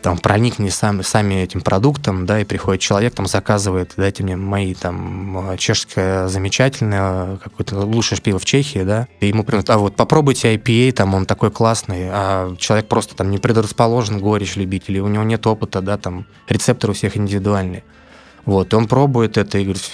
там, 0.03 0.19
проникни 0.19 0.69
сами, 0.69 1.03
сами 1.03 1.35
этим 1.35 1.61
продуктом, 1.61 2.27
да, 2.27 2.41
и 2.41 2.45
приходит 2.45 2.83
человек, 2.83 3.15
там, 3.15 3.27
заказывает, 3.27 3.95
дайте 3.97 4.23
мне 4.25 4.37
мои, 4.37 4.75
там, 4.75 5.57
чешское 5.57 6.29
замечательное, 6.29 7.37
какое-то 7.37 7.79
лучшее 7.79 8.21
пиво 8.21 8.39
в 8.39 8.45
Чехии, 8.45 8.83
да, 8.83 9.07
и 9.21 9.29
ему 9.29 9.45
приносят, 9.45 9.71
а 9.71 9.79
вот 9.79 9.97
попробуйте 9.97 10.55
IPA, 10.55 10.93
там, 10.93 11.15
он 11.15 11.25
такой 11.25 11.51
классный, 11.51 12.09
а 12.11 12.55
человек 12.59 12.89
просто, 12.89 13.15
там, 13.15 13.31
не 13.31 13.39
предрасположен 13.39 14.19
горечь 14.19 14.57
любить, 14.57 14.85
или 14.89 14.99
у 14.99 15.09
него 15.09 15.23
нет 15.23 15.47
опыта, 15.47 15.81
да, 15.81 15.97
там, 15.97 16.27
рецепторы 16.49 16.91
у 16.93 16.95
всех 16.95 17.17
индивидуальные. 17.17 17.85
Вот, 18.45 18.73
и 18.73 18.77
он 18.77 18.89
пробует 18.89 19.39
это 19.39 19.59
и 19.59 19.63
говорит, 19.63 19.89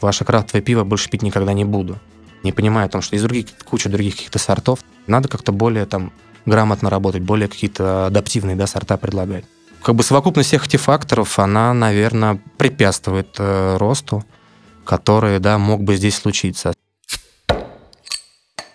ваше 0.00 0.24
крафтовое 0.24 0.60
пиво 0.60 0.82
больше 0.82 1.08
пить 1.08 1.22
никогда 1.22 1.52
не 1.52 1.64
буду 1.64 1.98
не 2.42 2.52
понимая 2.52 2.86
о 2.86 2.88
том, 2.88 3.02
что 3.02 3.16
из 3.16 3.22
других 3.22 3.46
куча 3.64 3.88
других 3.88 4.16
каких-то 4.16 4.38
сортов, 4.38 4.80
надо 5.06 5.28
как-то 5.28 5.52
более 5.52 5.86
там 5.86 6.12
грамотно 6.46 6.90
работать, 6.90 7.22
более 7.22 7.48
какие-то 7.48 8.06
адаптивные 8.06 8.56
да, 8.56 8.66
сорта 8.66 8.96
предлагать. 8.96 9.44
Как 9.82 9.94
бы 9.94 10.02
совокупность 10.02 10.48
всех 10.48 10.66
этих 10.66 10.80
факторов, 10.80 11.38
она, 11.38 11.74
наверное, 11.74 12.40
препятствует 12.56 13.34
э, 13.38 13.76
росту, 13.78 14.24
который, 14.84 15.38
да, 15.40 15.58
мог 15.58 15.82
бы 15.82 15.96
здесь 15.96 16.16
случиться. 16.16 16.72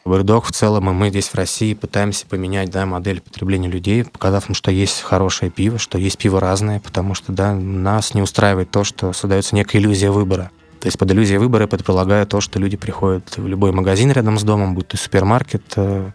Бэрдок 0.03 0.45
в 0.45 0.51
целом, 0.51 0.89
и 0.89 0.93
мы 0.93 1.09
здесь 1.09 1.27
в 1.27 1.35
России 1.35 1.73
пытаемся 1.73 2.25
поменять 2.25 2.69
да, 2.69 2.85
модель 2.85 3.19
потребления 3.19 3.67
людей, 3.67 4.05
показав 4.05 4.49
им, 4.49 4.55
что 4.55 4.71
есть 4.71 5.01
хорошее 5.01 5.51
пиво, 5.51 5.77
что 5.77 5.97
есть 5.97 6.17
пиво 6.17 6.39
разное, 6.39 6.79
потому 6.79 7.13
что 7.13 7.33
да, 7.33 7.53
нас 7.53 8.13
не 8.13 8.21
устраивает 8.21 8.71
то, 8.71 8.83
что 8.85 9.11
создается 9.11 9.55
некая 9.55 9.79
иллюзия 9.79 10.11
выбора. 10.11 10.51
То 10.79 10.87
есть 10.87 10.97
под 10.97 11.11
иллюзией 11.11 11.39
выбора 11.39 11.63
я 11.63 11.67
предполагаю 11.67 12.27
то, 12.27 12.41
что 12.41 12.59
люди 12.59 12.77
приходят 12.77 13.37
в 13.37 13.47
любой 13.47 13.71
магазин 13.71 14.11
рядом 14.11 14.37
с 14.37 14.43
домом, 14.43 14.75
будь 14.75 14.87
то 14.87 14.97
супермаркет, 14.97 15.63
э, 15.75 16.11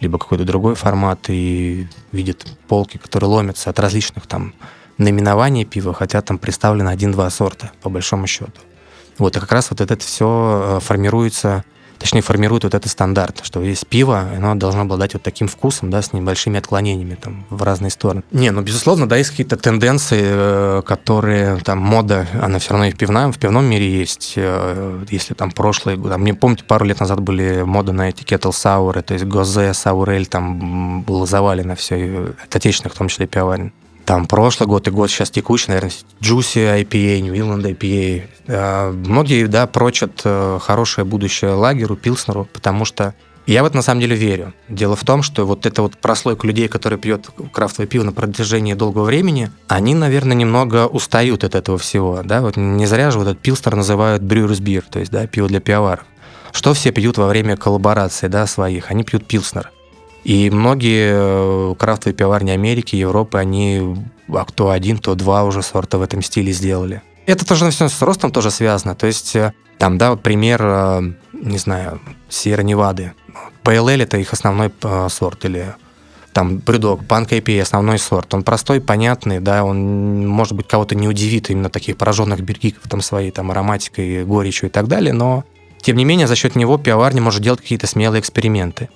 либо 0.00 0.18
какой-то 0.18 0.44
другой 0.44 0.76
формат, 0.76 1.28
и 1.28 1.86
видят 2.12 2.46
полки, 2.68 2.98
которые 2.98 3.28
ломятся 3.28 3.70
от 3.70 3.78
различных 3.80 4.26
там 4.26 4.54
наименований 4.98 5.64
пива, 5.64 5.92
хотя 5.94 6.22
там 6.22 6.38
представлено 6.38 6.90
один-два 6.90 7.28
сорта, 7.30 7.72
по 7.82 7.90
большому 7.90 8.26
счету. 8.26 8.60
Вот, 9.18 9.36
и 9.36 9.40
как 9.40 9.50
раз 9.50 9.70
вот 9.70 9.80
это 9.80 9.96
все 9.98 10.78
э, 10.78 10.80
формируется 10.80 11.64
точнее, 11.98 12.22
формирует 12.22 12.64
вот 12.64 12.74
этот 12.74 12.90
стандарт, 12.90 13.40
что 13.42 13.62
есть 13.62 13.86
пиво, 13.86 14.28
оно 14.36 14.54
должно 14.54 14.82
обладать 14.82 15.14
вот 15.14 15.22
таким 15.22 15.48
вкусом, 15.48 15.90
да, 15.90 16.02
с 16.02 16.12
небольшими 16.12 16.58
отклонениями 16.58 17.16
там 17.20 17.44
в 17.50 17.62
разные 17.62 17.90
стороны. 17.90 18.22
Не, 18.30 18.50
ну, 18.50 18.62
безусловно, 18.62 19.08
да, 19.08 19.16
есть 19.16 19.30
какие-то 19.30 19.56
тенденции, 19.56 20.20
э, 20.22 20.82
которые, 20.86 21.56
там, 21.58 21.78
мода, 21.78 22.26
она 22.40 22.58
все 22.58 22.70
равно 22.70 22.86
и 22.86 22.92
в 22.92 22.96
пивном, 22.96 23.32
в 23.32 23.38
пивном 23.38 23.64
мире 23.64 23.90
есть, 23.90 24.34
э, 24.36 25.04
если 25.10 25.34
там 25.34 25.50
прошлые, 25.50 25.98
там, 25.98 26.20
мне 26.22 26.34
помните, 26.34 26.64
пару 26.64 26.84
лет 26.84 27.00
назад 27.00 27.20
были 27.20 27.62
моды 27.62 27.92
на 27.92 28.08
эти 28.08 28.22
кетл 28.22 28.50
сауры, 28.52 29.02
то 29.02 29.14
есть 29.14 29.26
гозе, 29.26 29.74
саурель, 29.74 30.26
там 30.26 31.02
было 31.02 31.26
завалено 31.26 31.74
все, 31.74 32.32
от 32.44 32.54
отечественных, 32.54 32.94
в 32.94 32.98
том 32.98 33.08
числе, 33.08 33.26
пивоварен 33.26 33.72
там 34.08 34.24
прошлый 34.24 34.66
год 34.66 34.88
и 34.88 34.90
год 34.90 35.10
сейчас 35.10 35.30
текущий, 35.30 35.66
наверное, 35.68 35.92
Juicy 36.22 36.82
IPA, 36.82 37.20
New 37.20 37.34
England 37.34 37.76
IPA. 37.76 38.22
А, 38.48 38.90
многие, 38.90 39.46
да, 39.46 39.66
прочат 39.66 40.22
э, 40.24 40.58
хорошее 40.62 41.04
будущее 41.04 41.50
лагеру, 41.50 41.94
Пилснеру, 41.94 42.48
потому 42.50 42.86
что 42.86 43.14
я 43.46 43.62
в 43.62 43.66
это 43.66 43.76
на 43.76 43.82
самом 43.82 44.00
деле 44.00 44.16
верю. 44.16 44.54
Дело 44.70 44.96
в 44.96 45.04
том, 45.04 45.22
что 45.22 45.46
вот 45.46 45.66
эта 45.66 45.82
вот 45.82 45.98
прослойка 45.98 46.46
людей, 46.46 46.68
которые 46.68 46.98
пьет 46.98 47.28
крафтовое 47.52 47.86
пиво 47.86 48.02
на 48.02 48.12
протяжении 48.12 48.72
долгого 48.72 49.04
времени, 49.04 49.50
они, 49.66 49.94
наверное, 49.94 50.34
немного 50.34 50.86
устают 50.86 51.44
от 51.44 51.54
этого 51.54 51.76
всего. 51.76 52.22
Да? 52.24 52.40
Вот 52.40 52.56
не 52.56 52.86
зря 52.86 53.10
же 53.10 53.18
вот 53.18 53.28
этот 53.28 53.40
пилстер 53.40 53.76
называют 53.76 54.22
brewer's 54.22 54.62
beer, 54.62 54.84
то 54.90 55.00
есть 55.00 55.12
да, 55.12 55.26
пиво 55.26 55.48
для 55.48 55.60
пивоваров. 55.60 56.06
Что 56.52 56.72
все 56.72 56.92
пьют 56.92 57.18
во 57.18 57.26
время 57.26 57.58
коллаборации 57.58 58.28
да, 58.28 58.46
своих? 58.46 58.90
Они 58.90 59.04
пьют 59.04 59.26
пилснер. 59.26 59.70
И 60.24 60.50
многие 60.50 61.12
э, 61.12 61.74
крафтовые 61.76 62.14
пивоварни 62.14 62.50
Америки, 62.50 62.96
Европы, 62.96 63.38
они 63.38 63.96
а 64.28 64.44
кто 64.44 64.70
один, 64.70 64.98
то 64.98 65.14
два 65.14 65.44
уже 65.44 65.62
сорта 65.62 65.98
в 65.98 66.02
этом 66.02 66.22
стиле 66.22 66.52
сделали. 66.52 67.02
Это 67.26 67.46
тоже 67.46 67.70
все 67.70 67.88
с 67.88 68.02
ростом 68.02 68.30
тоже 68.30 68.50
связано. 68.50 68.94
То 68.94 69.06
есть 69.06 69.36
э, 69.36 69.52
там, 69.78 69.96
да, 69.96 70.10
вот 70.10 70.22
пример, 70.22 70.60
э, 70.62 71.12
не 71.32 71.58
знаю, 71.58 72.00
Сьерра 72.28 72.62
Невады. 72.62 73.12
PLL 73.64 74.02
это 74.02 74.18
их 74.18 74.32
основной 74.32 74.72
сорт 75.08 75.44
или 75.44 75.74
там 76.32 76.58
брюдок, 76.58 77.04
панк 77.04 77.32
IPA, 77.32 77.62
основной 77.62 77.98
сорт. 77.98 78.32
Он 78.32 78.42
простой, 78.42 78.80
понятный, 78.80 79.40
да, 79.40 79.64
он, 79.64 80.26
может 80.26 80.54
быть, 80.54 80.68
кого-то 80.68 80.94
не 80.94 81.08
удивит 81.08 81.50
именно 81.50 81.68
таких 81.68 81.96
пораженных 81.96 82.40
бергиков 82.42 82.82
там 82.88 83.00
своей 83.00 83.30
там 83.30 83.50
ароматикой, 83.50 84.24
горечью 84.24 84.68
и 84.68 84.72
так 84.72 84.86
далее, 84.86 85.12
но 85.12 85.44
тем 85.80 85.96
не 85.96 86.04
менее 86.04 86.26
за 86.26 86.36
счет 86.36 86.54
него 86.54 86.78
пивоварня 86.78 87.20
может 87.22 87.42
делать 87.42 87.60
какие-то 87.60 87.86
смелые 87.86 88.20
эксперименты. 88.20 88.88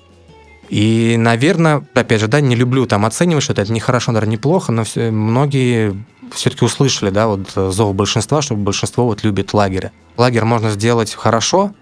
И, 0.68 1.16
наверное, 1.18 1.84
опять 1.94 2.20
же, 2.20 2.28
да, 2.28 2.40
не 2.40 2.54
люблю 2.54 2.86
там 2.86 3.04
оценивать 3.04 3.44
что-то, 3.44 3.62
это 3.62 3.72
не 3.72 3.80
хорошо, 3.80 4.12
наверное, 4.12 4.32
неплохо, 4.32 4.72
но 4.72 4.84
все, 4.84 5.10
многие 5.10 6.02
все-таки 6.32 6.64
услышали, 6.64 7.10
да, 7.10 7.26
вот 7.26 7.50
зов 7.50 7.94
большинства, 7.94 8.40
что 8.42 8.54
большинство 8.54 9.04
вот 9.04 9.22
любит 9.22 9.52
лагеря. 9.52 9.92
Лагерь 10.16 10.44
можно 10.44 10.70
сделать 10.70 11.14
хорошо, 11.14 11.74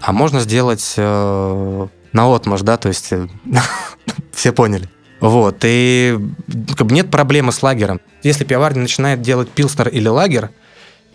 а 0.00 0.12
можно 0.12 0.40
сделать 0.40 0.94
э, 0.96 1.86
на 2.12 2.34
отмаш, 2.34 2.60
да, 2.62 2.76
то 2.76 2.88
есть 2.88 3.12
э, 3.12 3.26
все 4.32 4.52
поняли. 4.52 4.88
Вот, 5.20 5.58
и 5.64 6.16
нет 6.46 7.10
проблемы 7.10 7.50
с 7.50 7.62
лагером. 7.62 8.00
Если 8.22 8.44
пивоварня 8.44 8.82
начинает 8.82 9.20
делать 9.20 9.48
пилснер 9.48 9.88
или 9.88 10.06
лагер, 10.06 10.50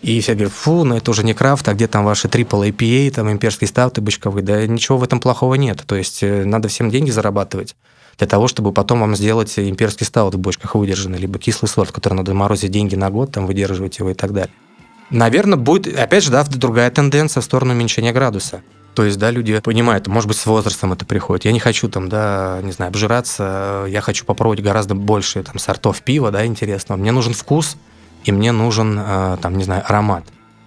и 0.04 0.20
все 0.20 0.34
говорят, 0.34 0.52
фу, 0.52 0.84
ну 0.84 0.96
это 0.96 1.10
уже 1.10 1.24
не 1.24 1.32
крафт, 1.32 1.66
а 1.66 1.72
где 1.72 1.86
там 1.86 2.04
ваши 2.04 2.28
трипл 2.28 2.62
IPA, 2.62 3.10
там 3.10 3.32
имперские 3.32 3.68
стауты 3.68 4.02
бычковые, 4.02 4.44
да 4.44 4.66
ничего 4.66 4.98
в 4.98 5.02
этом 5.02 5.18
плохого 5.18 5.54
нет. 5.54 5.82
То 5.86 5.96
есть 5.96 6.22
э, 6.22 6.44
надо 6.44 6.68
всем 6.68 6.90
деньги 6.90 7.10
зарабатывать 7.10 7.74
для 8.18 8.26
того, 8.26 8.46
чтобы 8.46 8.72
потом 8.72 9.00
вам 9.00 9.16
сделать 9.16 9.58
имперский 9.58 10.04
стаут 10.04 10.34
в 10.34 10.38
бочках 10.38 10.74
выдержанный, 10.74 11.18
либо 11.18 11.38
кислый 11.38 11.68
сорт, 11.68 11.90
который 11.90 12.14
надо 12.14 12.34
морозить 12.34 12.70
деньги 12.70 12.94
на 12.96 13.08
год, 13.10 13.32
там 13.32 13.46
выдерживать 13.46 13.98
его 13.98 14.10
и 14.10 14.14
так 14.14 14.32
далее. 14.32 14.52
Наверное, 15.08 15.56
будет, 15.56 15.98
опять 15.98 16.24
же, 16.24 16.30
да, 16.30 16.44
другая 16.44 16.90
тенденция 16.90 17.40
в 17.40 17.44
сторону 17.44 17.72
уменьшения 17.72 18.12
градуса. 18.12 18.62
То 18.94 19.04
есть, 19.04 19.18
да, 19.18 19.30
люди 19.30 19.58
понимают, 19.60 20.06
может 20.06 20.28
быть, 20.28 20.36
с 20.36 20.46
возрастом 20.46 20.92
это 20.92 21.04
приходит. 21.04 21.46
Я 21.46 21.52
не 21.52 21.60
хочу 21.60 21.88
там, 21.88 22.08
да, 22.08 22.60
не 22.62 22.72
знаю, 22.72 22.90
обжираться, 22.90 23.86
я 23.88 24.00
хочу 24.00 24.24
попробовать 24.24 24.60
гораздо 24.60 24.94
больше 24.94 25.42
там 25.42 25.58
сортов 25.58 26.02
пива, 26.02 26.30
да, 26.30 26.46
интересного. 26.46 26.98
Мне 26.98 27.10
нужен 27.10 27.32
вкус, 27.32 27.76
и 28.24 28.32
мне 28.32 28.52
нужен, 28.52 28.98
э, 28.98 29.36
там, 29.40 29.56
не 29.56 29.64
знаю, 29.64 29.82
аромат. 29.86 30.24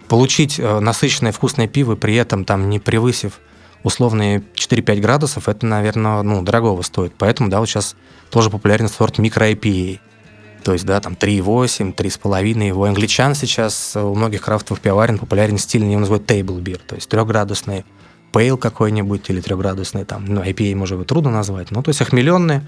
Получить 0.07 0.59
э, 0.59 0.79
насыщенное 0.79 1.31
вкусное 1.31 1.67
пиво, 1.67 1.95
при 1.95 2.15
этом 2.15 2.45
там 2.45 2.69
не 2.69 2.79
превысив 2.79 3.39
условные 3.83 4.43
4-5 4.55 4.99
градусов, 4.99 5.49
это, 5.49 5.65
наверное, 5.65 6.21
ну, 6.21 6.41
дорогого 6.41 6.81
стоит. 6.81 7.13
Поэтому, 7.17 7.49
да, 7.49 7.59
вот 7.59 7.67
сейчас 7.67 7.95
тоже 8.29 8.49
популярен 8.49 8.87
сорт 8.87 9.17
микро 9.17 9.49
IPA. 9.51 9.99
То 10.63 10.73
есть, 10.73 10.85
да, 10.85 10.99
там 10.99 11.13
3,8, 11.13 11.95
3,5. 11.95 12.67
Его 12.67 12.85
англичан 12.85 13.35
сейчас 13.35 13.95
у 13.95 14.13
многих 14.13 14.41
крафтовых 14.41 14.81
пивоварен 14.81 15.17
популярен 15.17 15.57
стиль, 15.57 15.83
они 15.83 15.91
его 15.91 16.01
называют 16.01 16.29
table 16.29 16.61
beer, 16.61 16.81
то 16.85 16.95
есть 16.95 17.07
трехградусный 17.09 17.85
пейл 18.33 18.57
какой-нибудь 18.57 19.29
или 19.29 19.39
трехградусный, 19.39 20.03
там, 20.03 20.25
ну, 20.25 20.41
IPA, 20.41 20.75
может 20.75 20.97
быть, 20.97 21.07
трудно 21.07 21.31
назвать, 21.31 21.71
ну, 21.71 21.81
то 21.81 21.89
есть 21.89 22.01
охмеленные, 22.01 22.67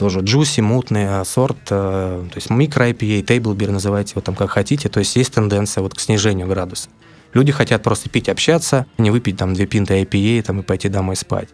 тоже 0.00 0.20
джуси, 0.20 0.62
мутный 0.62 1.26
сорт, 1.26 1.58
э, 1.68 2.24
то 2.32 2.34
есть 2.34 2.48
микро 2.48 2.88
IPA, 2.88 3.22
table 3.22 3.54
beer, 3.54 3.70
называйте 3.70 4.12
его 4.12 4.22
там 4.22 4.34
как 4.34 4.48
хотите, 4.48 4.88
то 4.88 4.98
есть 4.98 5.14
есть 5.14 5.34
тенденция 5.34 5.82
вот 5.82 5.92
к 5.92 6.00
снижению 6.00 6.46
градуса. 6.46 6.88
Люди 7.34 7.52
хотят 7.52 7.82
просто 7.82 8.08
пить, 8.08 8.30
общаться, 8.30 8.86
не 8.96 9.10
выпить 9.10 9.36
там 9.36 9.52
две 9.52 9.66
пинты 9.66 10.00
IPA 10.00 10.40
там, 10.40 10.60
и 10.60 10.62
пойти 10.62 10.88
домой 10.88 11.16
спать. 11.16 11.50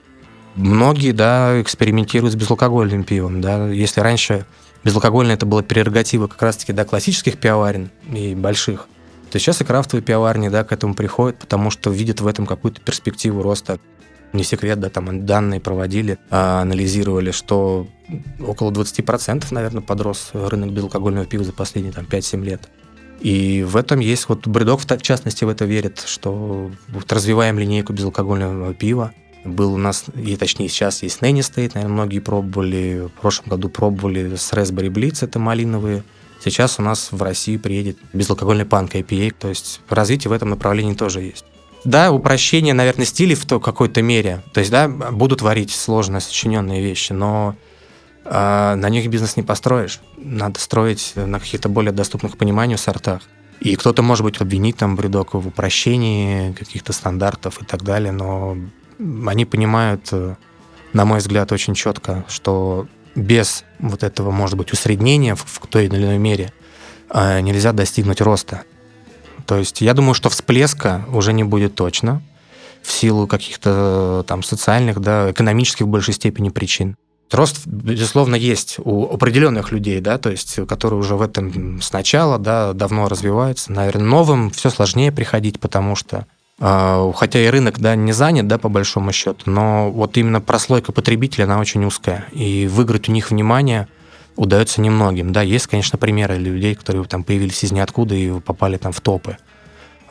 Многие, 0.54 1.10
да, 1.10 1.60
экспериментируют 1.60 2.34
с 2.34 2.36
безалкогольным 2.36 3.02
пивом, 3.02 3.40
да, 3.40 3.66
если 3.66 4.00
раньше 4.00 4.46
безалкогольное 4.84 5.34
это 5.34 5.44
было 5.44 5.62
прерогатива 5.62 6.28
как 6.28 6.40
раз-таки, 6.40 6.72
да, 6.72 6.84
классических 6.84 7.38
пивоварен 7.40 7.90
и 8.12 8.36
больших, 8.36 8.86
то 9.32 9.40
сейчас 9.40 9.60
и 9.60 9.64
крафтовые 9.64 10.04
пивоварни, 10.04 10.50
да, 10.50 10.62
к 10.62 10.70
этому 10.70 10.94
приходят, 10.94 11.36
потому 11.40 11.72
что 11.72 11.90
видят 11.90 12.20
в 12.20 12.28
этом 12.28 12.46
какую-то 12.46 12.80
перспективу 12.80 13.42
роста 13.42 13.80
не 14.32 14.44
секрет, 14.44 14.78
да, 14.78 14.88
там 14.88 15.26
данные 15.26 15.60
проводили, 15.60 16.18
а, 16.30 16.60
анализировали, 16.60 17.32
что 17.32 17.88
около 18.40 18.70
20%, 18.70 19.46
наверное, 19.50 19.82
подрос 19.82 20.30
рынок 20.32 20.72
безалкогольного 20.72 21.26
пива 21.26 21.44
за 21.44 21.52
последние 21.52 21.92
там, 21.92 22.04
5-7 22.04 22.44
лет. 22.44 22.68
И 23.20 23.62
в 23.62 23.76
этом 23.76 24.00
есть, 24.00 24.28
вот 24.28 24.46
Бредок 24.46 24.80
в 24.80 25.02
частности 25.02 25.44
в 25.44 25.48
это 25.48 25.64
верит, 25.64 26.02
что 26.06 26.70
вот 26.88 27.12
развиваем 27.12 27.58
линейку 27.58 27.92
безалкогольного 27.92 28.75
пива. 28.75 29.12
Был 29.44 29.75
у 29.75 29.78
нас, 29.78 30.04
и 30.14 30.36
точнее 30.36 30.68
сейчас 30.68 31.02
есть 31.02 31.22
Нэнни 31.22 31.40
стоит, 31.40 31.75
наверное, 31.75 31.94
многие 31.94 32.18
пробовали, 32.18 33.08
в 33.16 33.20
прошлом 33.20 33.50
году 33.50 33.68
пробовали 33.68 34.34
с 34.34 34.52
Raspberry 34.52 34.88
Blitz, 34.88 35.25
это 35.25 35.38
малиновые. 35.38 36.02
Сейчас 36.42 36.78
у 36.78 36.82
нас 36.82 37.12
в 37.12 37.22
России 37.22 37.56
приедет 37.56 37.96
безалкогольный 38.12 38.66
панк 38.66 38.94
IPA, 38.94 39.34
то 39.38 39.48
есть 39.48 39.80
развитие 39.88 40.30
в 40.30 40.32
этом 40.32 40.50
направлении 40.50 40.94
тоже 40.94 41.22
есть 41.22 41.44
да, 41.86 42.10
упрощение, 42.10 42.75
наверное, 42.75 43.06
стилей 43.06 43.36
в 43.36 43.46
то 43.46 43.60
какой-то 43.60 44.02
мере. 44.02 44.42
То 44.52 44.60
есть, 44.60 44.72
да, 44.72 44.88
будут 44.88 45.40
варить 45.40 45.70
сложные 45.70 46.20
сочиненные 46.20 46.82
вещи, 46.82 47.12
но 47.12 47.54
на 48.30 48.88
них 48.88 49.09
бизнес 49.09 49.37
не 49.37 49.42
построишь. 49.42 50.00
Надо 50.16 50.59
строить 50.59 51.12
на 51.14 51.38
каких-то 51.38 51.68
более 51.68 51.92
доступных 51.92 52.37
пониманию 52.37 52.78
сортах. 52.78 53.23
И 53.61 53.76
кто-то, 53.76 54.02
может 54.02 54.25
быть, 54.25 54.40
обвинит 54.40 54.76
там 54.76 54.97
Бредока 54.97 55.38
в 55.38 55.47
упрощении 55.47 56.52
каких-то 56.52 56.92
стандартов 56.92 57.62
и 57.62 57.64
так 57.64 57.83
далее, 57.83 58.12
но 58.12 58.56
они 59.26 59.45
понимают, 59.45 60.12
на 60.92 61.04
мой 61.04 61.18
взгляд, 61.18 61.52
очень 61.52 61.75
четко, 61.75 62.25
что 62.28 62.87
без 63.14 63.64
вот 63.78 64.02
этого, 64.02 64.30
может 64.30 64.56
быть, 64.56 64.73
усреднения 64.73 65.35
в, 65.35 65.45
в 65.45 65.66
той 65.66 65.87
или 65.87 65.97
иной 65.97 66.18
мере 66.18 66.52
э, 67.11 67.40
нельзя 67.40 67.73
достигнуть 67.73 68.21
роста. 68.21 68.62
То 69.47 69.56
есть 69.56 69.80
я 69.80 69.95
думаю, 69.95 70.14
что 70.14 70.28
всплеска 70.28 71.04
уже 71.09 71.33
не 71.33 71.45
будет 71.45 71.75
точно 71.75 72.23
в 72.83 72.92
силу 72.92 73.26
каких-то 73.26 74.25
там 74.28 74.42
социальных, 74.42 75.00
да, 75.00 75.30
экономических 75.30 75.87
в 75.87 75.88
большей 75.88 76.14
степени 76.14 76.50
причин. 76.50 76.97
Рост, 77.33 77.66
безусловно, 77.66 78.37
есть 78.37 78.76
у 78.78 79.12
определенных 79.12 79.73
людей, 79.73 80.00
да, 80.00 80.16
то 80.16 80.30
есть, 80.30 80.59
которые 80.68 81.00
уже 81.00 81.16
в 81.16 81.23
этом 81.23 81.80
сначала, 81.83 82.38
да, 82.38 82.73
давно 82.73 83.09
развиваются. 83.09 83.73
Наверное, 83.73 84.06
новым 84.06 84.50
все 84.50 84.71
сложнее 84.71 85.11
приходить, 85.11 85.59
потому 85.59 85.97
что 85.97 86.26
э, 86.61 87.12
хотя 87.16 87.40
и 87.40 87.49
рынок, 87.49 87.80
да, 87.80 87.97
не 87.97 88.12
занят, 88.12 88.47
да, 88.47 88.59
по 88.59 88.68
большому 88.68 89.12
счету, 89.12 89.50
но 89.50 89.90
вот 89.90 90.16
именно 90.16 90.40
прослойка 90.40 90.92
потребителя, 90.92 91.45
она 91.45 91.59
очень 91.59 91.85
узкая. 91.85 92.26
И 92.33 92.68
выиграть 92.68 93.09
у 93.09 93.12
них 93.12 93.30
внимание 93.30 93.88
удается 94.37 94.80
немногим. 94.80 95.33
Да, 95.33 95.42
есть, 95.42 95.66
конечно, 95.66 95.99
примеры 95.99 96.37
людей, 96.37 96.75
которые 96.75 97.04
там 97.04 97.25
появились 97.25 97.64
из 97.64 97.73
ниоткуда 97.73 98.14
и 98.14 98.38
попали 98.40 98.76
там 98.76 98.92
в 98.92 99.00
топы. 99.00 99.38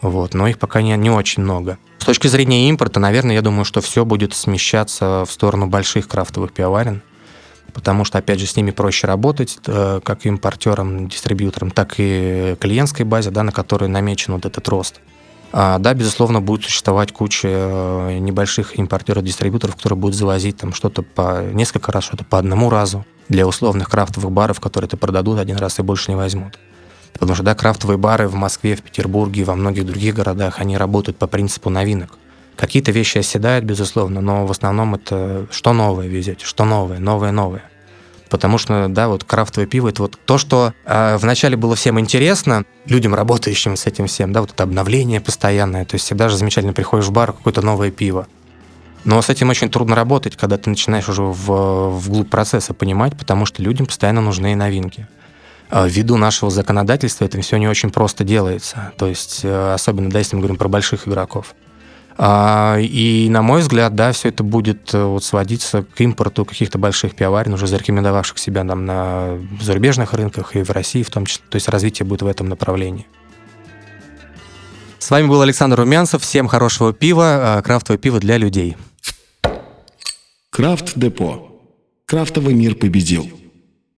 Вот, 0.10 0.36
но 0.36 0.48
их 0.48 0.60
пока 0.60 0.84
не, 0.84 0.96
не 0.98 1.10
очень 1.10 1.42
много. 1.42 1.80
С 1.98 2.06
точки 2.06 2.28
зрения 2.28 2.70
импорта, 2.70 3.00
наверное, 3.00 3.34
я 3.34 3.42
думаю, 3.42 3.66
что 3.66 3.82
все 3.82 4.06
будет 4.06 4.36
смещаться 4.36 5.24
в 5.28 5.32
сторону 5.32 5.66
больших 5.66 6.08
крафтовых 6.08 6.54
пивоварен, 6.54 7.02
потому 7.74 8.06
что, 8.06 8.20
опять 8.20 8.40
же, 8.40 8.46
с 8.46 8.56
ними 8.56 8.70
проще 8.70 9.08
работать, 9.08 9.58
э, 9.66 10.02
как 10.04 10.28
импортерам, 10.28 11.08
дистрибьюторам, 11.08 11.72
так 11.72 11.96
и 11.98 12.56
клиентской 12.60 13.04
базе, 13.04 13.32
да, 13.32 13.42
на 13.42 13.52
которой 13.52 13.90
намечен 13.90 14.34
вот 14.34 14.46
этот 14.46 14.68
рост. 14.68 15.02
А, 15.52 15.80
да, 15.80 15.96
безусловно, 15.96 16.40
будет 16.40 16.66
существовать 16.66 17.12
куча 17.12 17.48
э, 17.50 18.18
небольших 18.20 18.78
импортеров-дистрибьюторов, 18.78 19.76
которые 19.76 19.98
будут 19.98 20.16
завозить 20.16 20.58
там 20.58 20.72
что-то 20.72 21.02
по 21.02 21.42
несколько 21.42 21.92
раз, 21.92 22.04
что-то 22.04 22.24
по 22.26 22.38
одному 22.38 22.70
разу 22.70 23.06
для 23.28 23.48
условных 23.48 23.90
крафтовых 23.90 24.32
баров, 24.32 24.60
которые 24.60 24.88
это 24.88 24.98
продадут 24.98 25.40
один 25.40 25.58
раз 25.58 25.80
и 25.80 25.82
больше 25.82 26.12
не 26.12 26.16
возьмут. 26.16 26.60
Потому 27.20 27.36
что, 27.36 27.44
да, 27.44 27.56
крафтовые 27.56 27.98
бары 27.98 28.28
в 28.28 28.36
Москве, 28.36 28.76
в 28.76 28.82
Петербурге, 28.82 29.44
во 29.44 29.56
многих 29.56 29.86
других 29.86 30.16
городах, 30.16 30.60
они 30.60 30.78
работают 30.78 31.18
по 31.18 31.28
принципу 31.28 31.70
новинок. 31.70 32.18
Какие-то 32.56 32.92
вещи 32.92 33.18
оседают, 33.18 33.66
безусловно, 33.66 34.22
но 34.22 34.46
в 34.46 34.52
основном 34.52 34.96
это 34.96 35.48
что 35.52 35.74
новое 35.74 36.08
везете, 36.08 36.46
что 36.46 36.66
новое, 36.66 37.00
новое, 37.00 37.32
новое. 37.32 37.64
Потому 38.30 38.58
что, 38.58 38.88
да, 38.90 39.08
вот 39.08 39.24
крафтовое 39.24 39.68
пиво 39.68 39.90
это 39.90 40.02
вот 40.02 40.20
то, 40.26 40.38
что 40.38 40.74
э, 40.86 41.18
вначале 41.18 41.56
было 41.56 41.76
всем 41.76 42.00
интересно, 42.00 42.66
людям, 42.86 43.14
работающим 43.14 43.78
с 43.78 43.86
этим 43.86 44.08
всем, 44.08 44.34
да, 44.34 44.42
вот 44.42 44.52
это 44.52 44.64
обновление 44.64 45.22
постоянное. 45.22 45.86
То 45.86 45.96
есть 45.96 46.06
всегда 46.06 46.28
же 46.28 46.38
замечательно 46.38 46.74
приходишь 46.74 47.06
в 47.06 47.12
бар, 47.12 47.34
какое-то 47.34 47.62
новое 47.62 47.92
пиво. 47.92 48.28
Но 49.04 49.22
с 49.22 49.30
этим 49.30 49.50
очень 49.50 49.70
трудно 49.70 49.96
работать, 49.96 50.36
когда 50.36 50.58
ты 50.58 50.70
начинаешь 50.70 51.08
уже 51.08 51.22
в, 51.22 51.90
вглубь 51.92 52.30
процесса 52.30 52.74
понимать, 52.74 53.16
потому 53.16 53.46
что 53.46 53.62
людям 53.62 53.86
постоянно 53.86 54.22
нужны 54.22 54.56
новинки. 54.56 55.08
А 55.70 55.88
ввиду 55.88 56.18
нашего 56.18 56.52
законодательства 56.52 57.26
это 57.26 57.42
все 57.42 57.58
не 57.58 57.68
очень 57.68 57.90
просто 57.90 58.24
делается. 58.24 58.94
То 58.98 59.08
есть, 59.08 59.42
э, 59.44 59.74
особенно, 59.74 60.10
да, 60.10 60.20
если 60.20 60.36
мы 60.36 60.42
говорим 60.42 60.58
про 60.58 60.68
больших 60.68 61.08
игроков. 61.08 61.56
А, 62.18 62.78
и, 62.80 63.28
на 63.30 63.42
мой 63.42 63.62
взгляд, 63.62 63.94
да, 63.96 64.12
все 64.14 64.30
это 64.30 64.44
будет 64.44 64.94
э, 64.94 65.04
вот 65.04 65.24
сводиться 65.24 65.84
к 65.84 66.00
импорту 66.00 66.46
каких-то 66.46 66.78
больших 66.78 67.16
пивоварен, 67.16 67.54
уже 67.54 67.68
зарекомендовавших 67.68 68.38
себя 68.38 68.64
там 68.64 68.86
на 68.86 69.38
зарубежных 69.60 70.14
рынках 70.14 70.56
и 70.56 70.64
в 70.64 70.70
России 70.70 71.04
в 71.04 71.10
том 71.10 71.26
числе. 71.26 71.44
То 71.50 71.56
есть 71.56 71.68
развитие 71.68 72.06
будет 72.06 72.22
в 72.22 72.28
этом 72.28 72.48
направлении. 72.48 73.08
С 75.00 75.12
вами 75.12 75.28
был 75.28 75.42
Александр 75.42 75.78
Румянцев. 75.80 76.22
Всем 76.22 76.48
хорошего 76.48 76.94
пива, 76.94 77.62
крафтовое 77.66 77.98
пиво 77.98 78.20
для 78.20 78.38
людей. 78.38 78.78
Крафт 80.52 80.94
Депо. 80.96 81.52
Крафтовый 82.06 82.54
мир 82.54 82.76
победил. 82.76 83.30